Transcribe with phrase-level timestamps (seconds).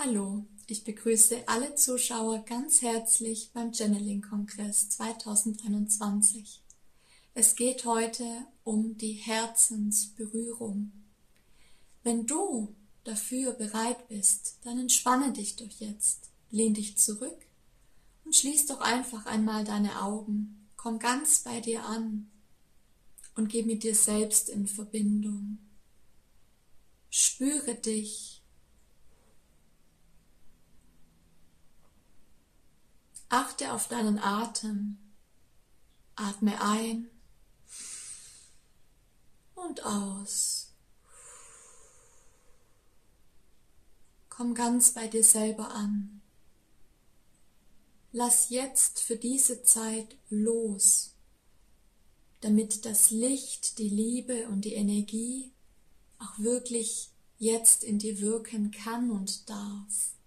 [0.00, 6.62] Hallo, ich begrüße alle Zuschauer ganz herzlich beim Channeling-Kongress 2021.
[7.34, 10.92] Es geht heute um die Herzensberührung.
[12.04, 17.48] Wenn du dafür bereit bist, dann entspanne dich doch jetzt, lehn dich zurück
[18.24, 22.30] und schließ doch einfach einmal deine Augen, komm ganz bei dir an
[23.34, 25.58] und geh mit dir selbst in Verbindung.
[27.10, 28.37] Spüre dich
[33.28, 34.98] Achte auf deinen Atem.
[36.16, 37.10] Atme ein
[39.54, 40.72] und aus.
[44.28, 46.22] Komm ganz bei dir selber an.
[48.12, 51.14] Lass jetzt für diese Zeit los,
[52.40, 55.52] damit das Licht, die Liebe und die Energie
[56.18, 60.17] auch wirklich jetzt in dir wirken kann und darf.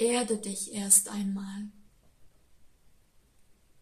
[0.00, 1.68] Erde dich erst einmal.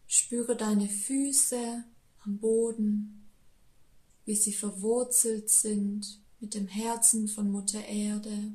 [0.05, 1.85] Spüre deine Füße
[2.25, 3.29] am Boden,
[4.25, 8.51] wie sie verwurzelt sind mit dem Herzen von Mutter Erde.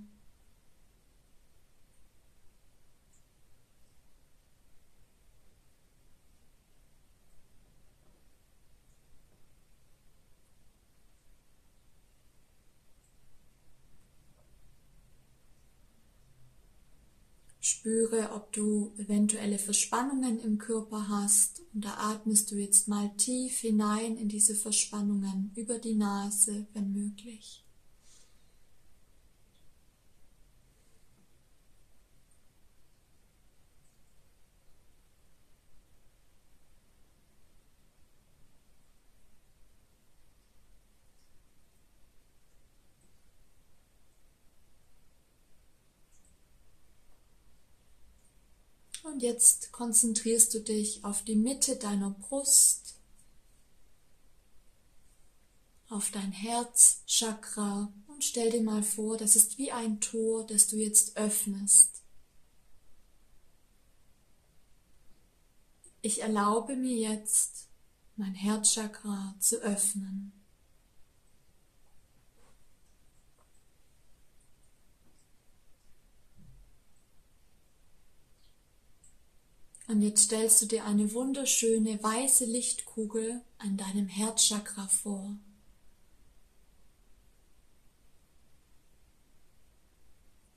[17.65, 23.61] Spüre, ob du eventuelle Verspannungen im Körper hast und da atmest du jetzt mal tief
[23.61, 27.64] hinein in diese Verspannungen über die Nase, wenn möglich.
[49.15, 52.97] Und jetzt konzentrierst du dich auf die Mitte deiner Brust,
[55.89, 60.75] auf dein Herzchakra und stell dir mal vor, das ist wie ein Tor, das du
[60.79, 62.03] jetzt öffnest.
[66.03, 67.69] Ich erlaube mir jetzt,
[68.17, 70.33] mein Herzchakra zu öffnen.
[79.87, 85.37] Und jetzt stellst du dir eine wunderschöne weiße Lichtkugel an deinem Herzchakra vor.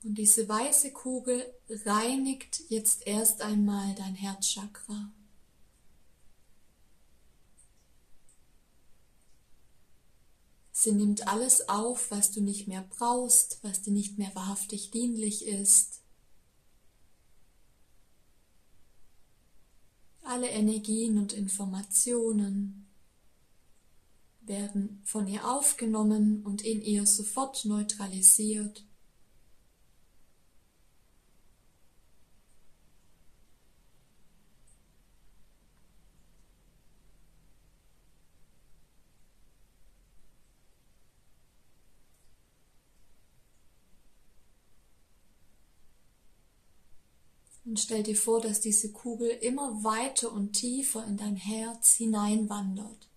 [0.02, 1.44] Und diese weiße Kugel
[1.84, 5.12] reinigt jetzt erst einmal dein Herzchakra.
[10.72, 15.44] Sie nimmt alles auf, was du nicht mehr brauchst, was dir nicht mehr wahrhaftig dienlich
[15.44, 15.97] ist.
[20.28, 22.86] Alle Energien und Informationen
[24.42, 28.84] werden von ihr aufgenommen und in ihr sofort neutralisiert.
[47.68, 53.10] Und stell dir vor, dass diese Kugel immer weiter und tiefer in dein Herz hineinwandert.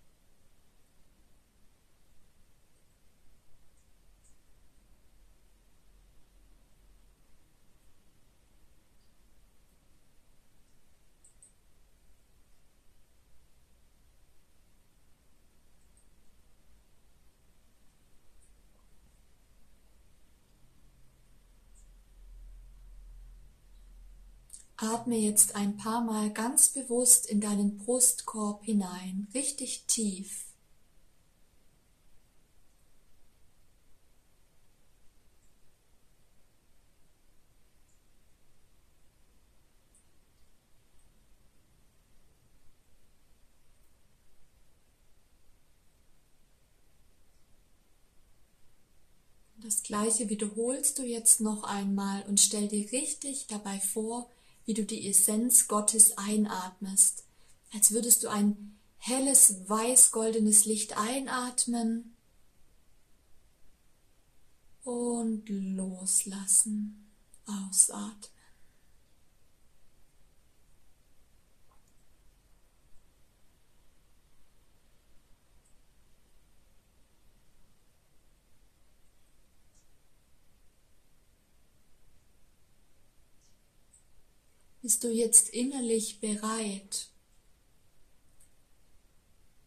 [24.82, 30.44] Atme jetzt ein paar Mal ganz bewusst in deinen Brustkorb hinein, richtig tief.
[49.58, 54.28] Das gleiche wiederholst du jetzt noch einmal und stell dir richtig dabei vor,
[54.72, 57.24] wie du die Essenz Gottes einatmest,
[57.74, 62.16] als würdest du ein helles weiß-goldenes Licht einatmen
[64.82, 67.06] und loslassen,
[67.44, 68.31] ausatmen.
[84.82, 87.12] Bist du jetzt innerlich bereit,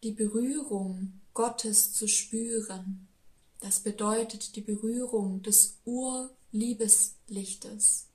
[0.02, 3.08] die Berührung Gottes zu spüren?
[3.60, 8.08] Das bedeutet die Berührung des Urliebeslichtes.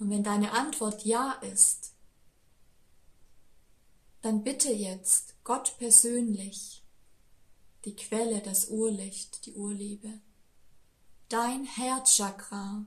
[0.00, 1.92] Und wenn deine Antwort Ja ist,
[4.20, 6.82] dann bitte jetzt Gott persönlich,
[7.84, 10.18] die Quelle, das Urlicht, die Urliebe,
[11.28, 12.84] dein Herzchakra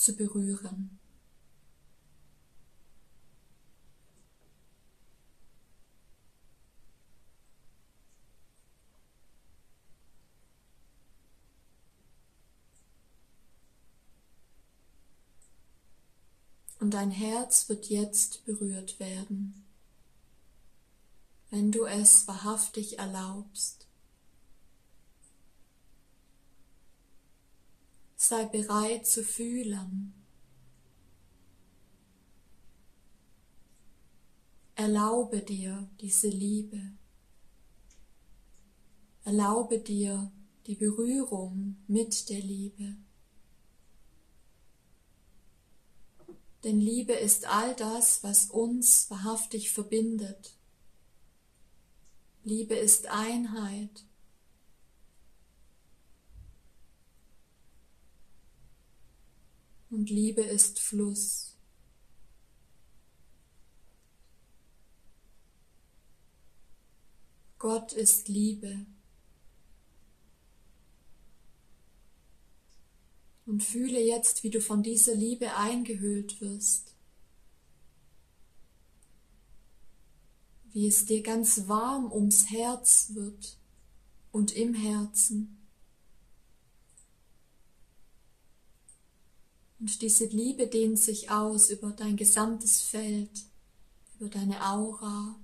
[0.00, 0.98] zu berühren.
[16.78, 19.66] Und dein Herz wird jetzt berührt werden,
[21.50, 23.89] wenn du es wahrhaftig erlaubst.
[28.30, 30.14] Sei bereit zu fühlen.
[34.76, 36.92] Erlaube dir diese Liebe.
[39.24, 40.30] Erlaube dir
[40.68, 42.94] die Berührung mit der Liebe.
[46.62, 50.56] Denn Liebe ist all das, was uns wahrhaftig verbindet.
[52.44, 54.04] Liebe ist Einheit.
[59.90, 61.56] Und Liebe ist Fluss.
[67.58, 68.86] Gott ist Liebe.
[73.46, 76.94] Und fühle jetzt, wie du von dieser Liebe eingehüllt wirst.
[80.72, 83.58] Wie es dir ganz warm ums Herz wird
[84.30, 85.59] und im Herzen.
[89.80, 93.30] Und diese Liebe dehnt sich aus über dein gesamtes Feld,
[94.18, 95.36] über deine Aura,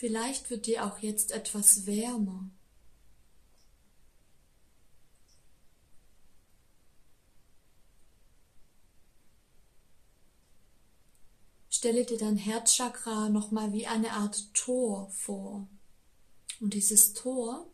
[0.00, 2.48] Vielleicht wird dir auch jetzt etwas wärmer.
[11.68, 15.68] Stelle dir dein Herzchakra nochmal wie eine Art Tor vor.
[16.60, 17.70] Und dieses Tor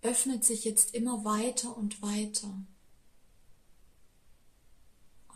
[0.00, 2.58] öffnet sich jetzt immer weiter und weiter.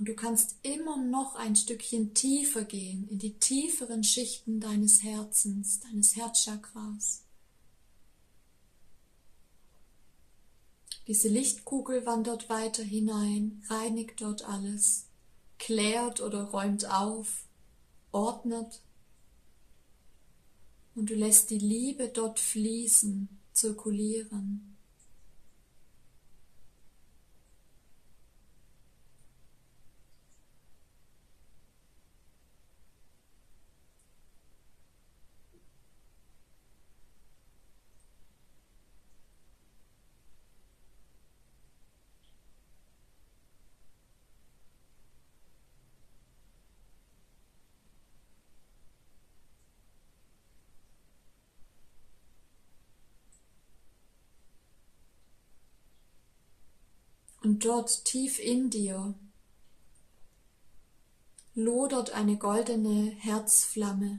[0.00, 5.80] Und du kannst immer noch ein Stückchen tiefer gehen, in die tieferen Schichten deines Herzens,
[5.80, 7.26] deines Herzchakras.
[11.06, 15.04] Diese Lichtkugel wandert weiter hinein, reinigt dort alles,
[15.58, 17.44] klärt oder räumt auf,
[18.10, 18.80] ordnet.
[20.94, 24.78] Und du lässt die Liebe dort fließen, zirkulieren.
[57.62, 59.14] Dort tief in dir
[61.54, 64.18] lodert eine goldene Herzflamme.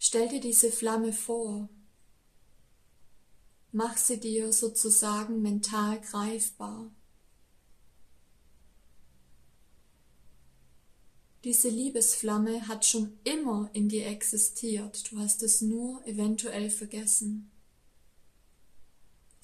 [0.00, 1.68] Stell dir diese Flamme vor.
[3.70, 6.90] Mach sie dir sozusagen mental greifbar.
[11.44, 17.51] Diese Liebesflamme hat schon immer in dir existiert, du hast es nur eventuell vergessen.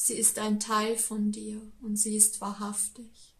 [0.00, 3.35] Sie ist ein Teil von dir und sie ist wahrhaftig.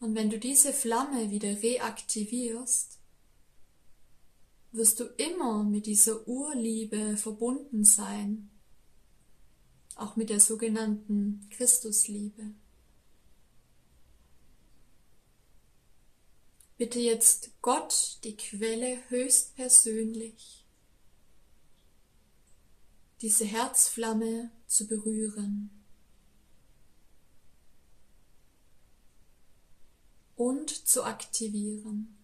[0.00, 2.98] Und wenn du diese Flamme wieder reaktivierst,
[4.72, 8.50] wirst du immer mit dieser Urliebe verbunden sein,
[9.94, 12.54] auch mit der sogenannten Christusliebe.
[16.76, 20.63] Bitte jetzt Gott, die Quelle höchstpersönlich,
[23.24, 25.70] diese Herzflamme zu berühren
[30.36, 32.18] und zu aktivieren.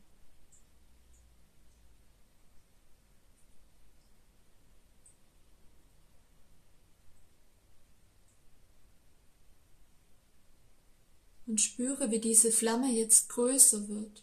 [11.46, 14.22] Und spüre, wie diese Flamme jetzt größer wird.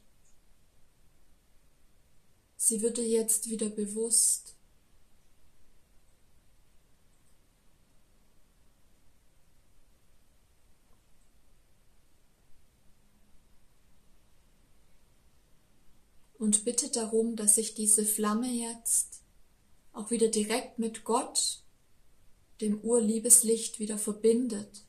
[2.55, 4.56] Sie wird dir jetzt wieder bewusst.
[16.47, 19.19] Und bitte darum, dass sich diese Flamme jetzt
[19.91, 21.61] auch wieder direkt mit Gott,
[22.61, 24.85] dem Urliebeslicht, wieder verbindet.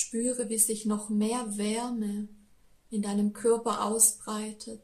[0.00, 2.28] Spüre, wie sich noch mehr Wärme
[2.90, 4.80] in deinem Körper ausbreitet.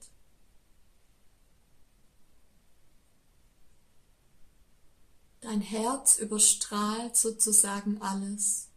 [5.41, 8.69] Dein Herz überstrahlt sozusagen alles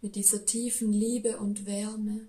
[0.00, 2.28] mit dieser tiefen Liebe und Wärme.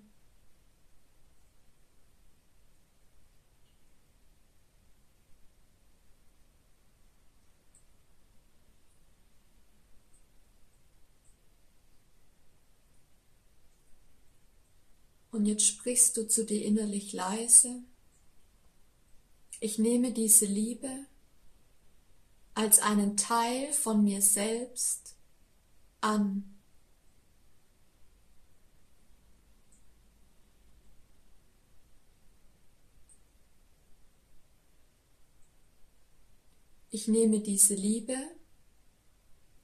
[15.37, 17.83] Und jetzt sprichst du zu dir innerlich leise.
[19.59, 20.89] Ich nehme diese Liebe
[22.55, 25.15] als einen Teil von mir selbst
[26.01, 26.57] an.
[36.89, 38.17] Ich nehme diese Liebe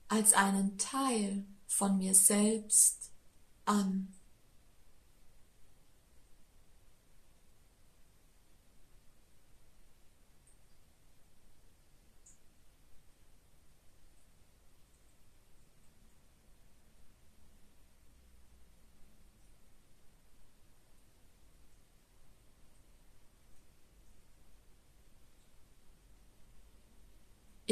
[0.08, 3.10] als einen Teil von mir selbst
[3.66, 4.14] an.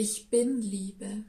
[0.04, 1.26] Ich bin Liebe.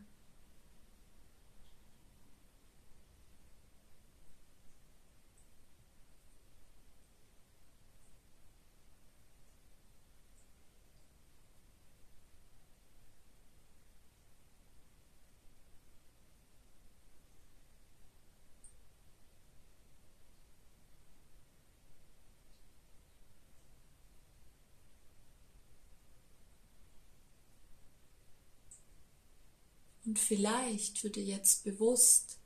[30.13, 32.37] Und vielleicht wird dir jetzt bewusst,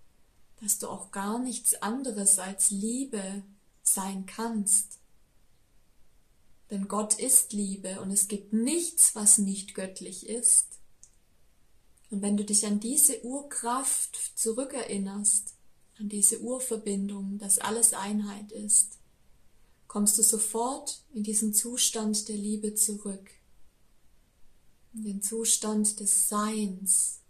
[0.60, 3.42] dass du auch gar nichts anderes als Liebe
[3.82, 5.00] sein kannst.
[6.70, 10.78] Denn Gott ist Liebe und es gibt nichts, was nicht göttlich ist.
[12.12, 15.54] Und wenn du dich an diese Urkraft zurückerinnerst,
[15.98, 19.00] an diese Urverbindung, dass alles Einheit ist,
[19.88, 23.28] kommst du sofort in diesen Zustand der Liebe zurück,
[24.94, 27.22] in den Zustand des Seins,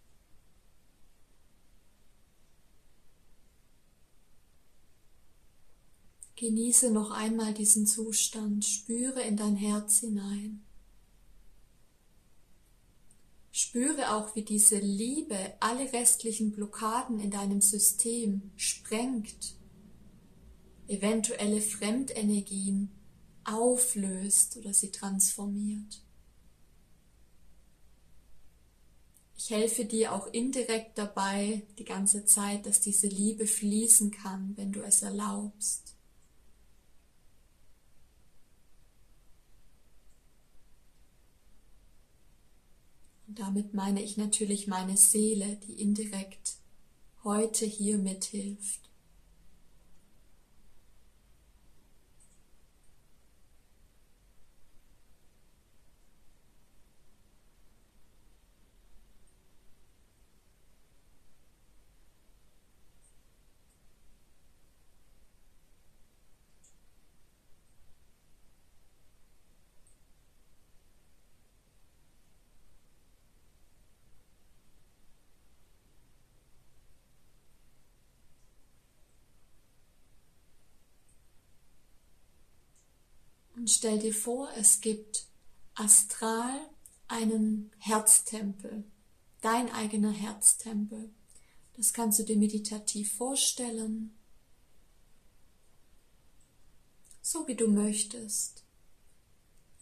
[6.37, 10.63] Genieße noch einmal diesen Zustand, spüre in dein Herz hinein.
[13.53, 19.55] Spüre auch, wie diese Liebe alle restlichen Blockaden in deinem System sprengt,
[20.89, 22.91] eventuelle Fremdenergien
[23.45, 26.03] auflöst oder sie transformiert.
[29.39, 34.73] Ich helfe dir auch indirekt dabei die ganze Zeit, dass diese Liebe fließen kann, wenn
[34.73, 35.96] du es erlaubst.
[43.37, 46.57] Damit meine ich natürlich meine Seele, die indirekt
[47.23, 48.86] heute hier mithilft.
[83.67, 85.27] Und stell dir vor, es gibt
[85.75, 86.57] astral
[87.09, 88.85] einen Herztempel,
[89.41, 91.11] dein eigener Herztempel.
[91.77, 94.17] Das kannst du dir meditativ vorstellen,
[97.21, 98.63] so wie du möchtest.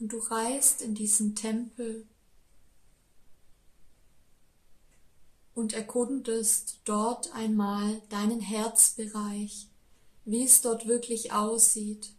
[0.00, 2.06] Und du reist in diesen Tempel
[5.54, 9.68] und erkundest dort einmal deinen Herzbereich,
[10.24, 12.13] wie es dort wirklich aussieht.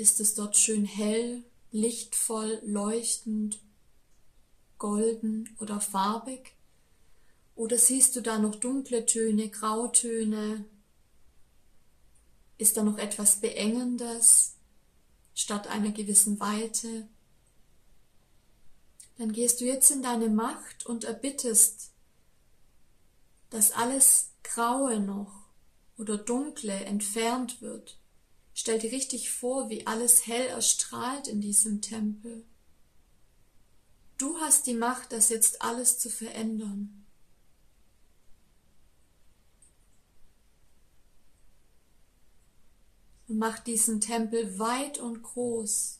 [0.00, 3.60] Ist es dort schön hell, lichtvoll, leuchtend,
[4.78, 6.54] golden oder farbig?
[7.54, 10.64] Oder siehst du da noch dunkle Töne, Grautöne?
[12.56, 14.54] Ist da noch etwas Beengendes
[15.34, 17.06] statt einer gewissen Weite?
[19.18, 21.90] dann gehst du jetzt in deine Macht und erbittest,
[23.50, 25.50] dass alles Graue noch
[25.98, 27.99] oder Dunkle entfernt wird.
[28.60, 32.44] Stell dir richtig vor, wie alles hell erstrahlt in diesem Tempel.
[34.18, 37.06] Du hast die Macht, das jetzt alles zu verändern.
[43.28, 45.99] Und mach diesen Tempel weit und groß.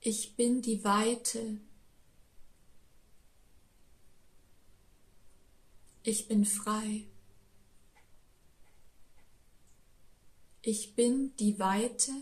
[0.00, 1.60] Ich bin die Weite.
[6.04, 7.04] Ich bin frei.
[10.62, 12.12] Ich bin die Weite.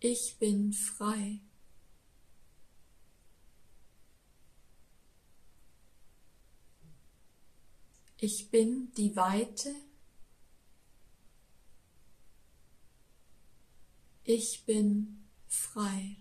[0.00, 1.40] Ich bin frei.
[8.18, 9.87] Ich bin die Weite.
[14.30, 16.18] Ich bin frei.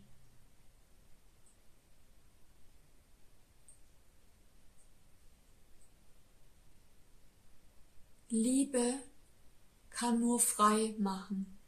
[8.30, 8.94] Liebe
[9.90, 11.60] kann nur frei machen.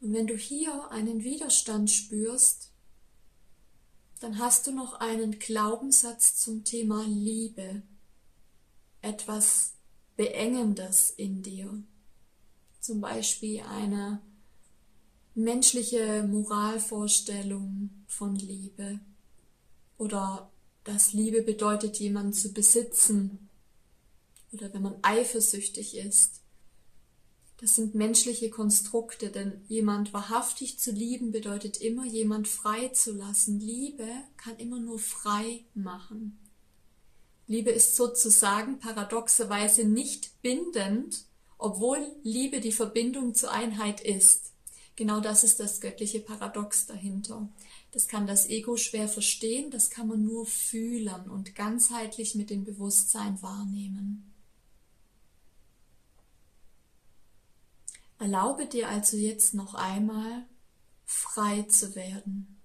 [0.00, 2.72] Und wenn du hier einen Widerstand spürst,
[4.18, 7.84] dann hast du noch einen Glaubenssatz zum Thema Liebe,
[9.00, 9.74] etwas
[10.16, 11.84] Beengendes in dir.
[12.80, 14.20] Zum Beispiel eine
[15.34, 19.00] menschliche Moralvorstellung von Liebe
[19.98, 20.50] oder
[20.84, 23.48] dass Liebe bedeutet, jemanden zu besitzen
[24.52, 26.40] oder wenn man eifersüchtig ist.
[27.58, 33.60] Das sind menschliche Konstrukte, denn jemand wahrhaftig zu lieben bedeutet immer, jemand frei zu lassen.
[33.60, 36.38] Liebe kann immer nur frei machen.
[37.46, 41.24] Liebe ist sozusagen paradoxerweise nicht bindend,
[41.56, 44.51] obwohl Liebe die Verbindung zur Einheit ist.
[44.94, 47.48] Genau das ist das göttliche Paradox dahinter.
[47.92, 52.64] Das kann das Ego schwer verstehen, das kann man nur fühlen und ganzheitlich mit dem
[52.64, 54.32] Bewusstsein wahrnehmen.
[58.18, 60.46] Erlaube dir also jetzt noch einmal
[61.04, 62.60] frei zu werden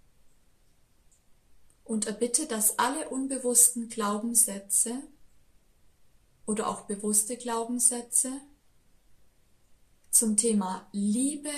[1.84, 5.02] und erbitte, dass alle unbewussten Glaubenssätze
[6.46, 8.42] oder auch bewusste Glaubenssätze
[10.12, 11.54] zum Thema Liebe,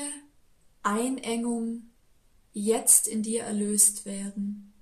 [0.83, 1.89] Einengung
[2.53, 4.73] jetzt in dir erlöst werden.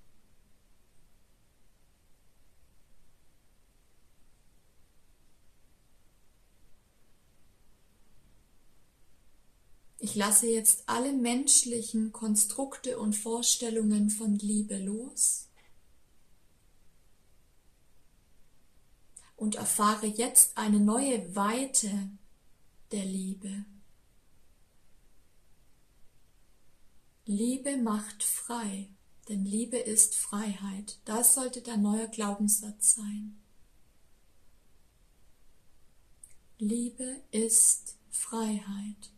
[9.99, 15.49] Ich lasse jetzt alle menschlichen Konstrukte und Vorstellungen von Liebe los
[19.35, 22.09] und erfahre jetzt eine neue Weite
[22.91, 23.65] der Liebe.
[27.29, 28.87] Liebe macht frei,
[29.27, 30.97] denn Liebe ist Freiheit.
[31.03, 33.37] Das sollte dein neuer Glaubenssatz sein.
[36.57, 39.11] Liebe ist Freiheit.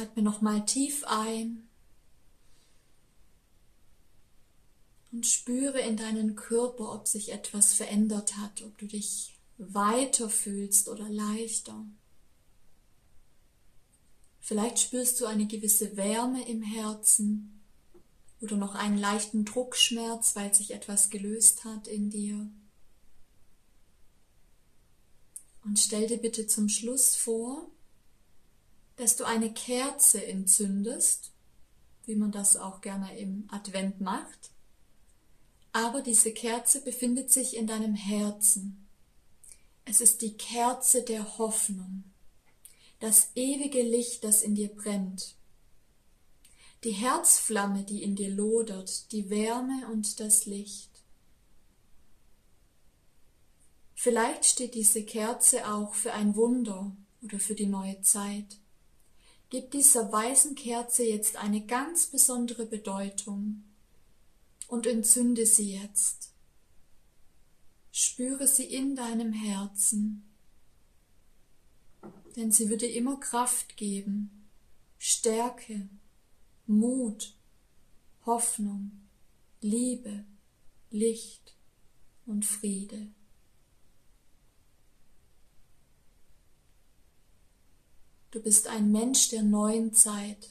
[0.00, 1.68] Atme nochmal tief ein
[5.10, 10.88] und spüre in deinen Körper, ob sich etwas verändert hat, ob du dich weiter fühlst
[10.88, 11.84] oder leichter.
[14.40, 17.60] Vielleicht spürst du eine gewisse Wärme im Herzen
[18.40, 22.48] oder noch einen leichten Druckschmerz, weil sich etwas gelöst hat in dir.
[25.64, 27.68] Und stell dir bitte zum Schluss vor,
[28.98, 31.32] dass du eine Kerze entzündest,
[32.04, 34.50] wie man das auch gerne im Advent macht.
[35.72, 38.88] Aber diese Kerze befindet sich in deinem Herzen.
[39.84, 42.04] Es ist die Kerze der Hoffnung,
[42.98, 45.36] das ewige Licht, das in dir brennt,
[46.84, 50.90] die Herzflamme, die in dir lodert, die Wärme und das Licht.
[53.94, 58.58] Vielleicht steht diese Kerze auch für ein Wunder oder für die neue Zeit.
[59.50, 63.64] Gib dieser weißen Kerze jetzt eine ganz besondere Bedeutung
[64.66, 66.34] und entzünde sie jetzt.
[67.90, 70.28] Spüre sie in deinem Herzen,
[72.36, 74.50] denn sie würde immer Kraft geben,
[74.98, 75.88] Stärke,
[76.66, 77.34] Mut,
[78.26, 78.90] Hoffnung,
[79.62, 80.24] Liebe,
[80.90, 81.56] Licht
[82.26, 83.08] und Friede.
[88.30, 90.50] Du bist ein Mensch der neuen Zeit.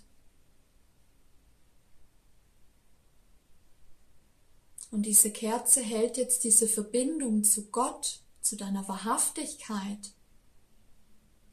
[4.90, 10.14] Und diese Kerze hält jetzt diese Verbindung zu Gott, zu deiner Wahrhaftigkeit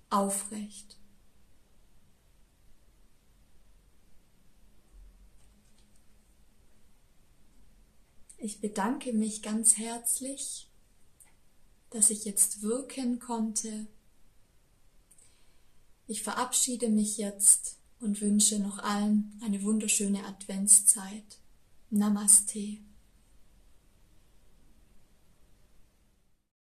[0.08, 0.96] aufrecht.
[8.38, 10.70] Ich bedanke mich ganz herzlich,
[11.90, 13.86] dass ich jetzt wirken konnte
[16.06, 21.38] ich verabschiede mich jetzt und wünsche noch allen eine wunderschöne Adventszeit.
[21.90, 22.78] Namaste.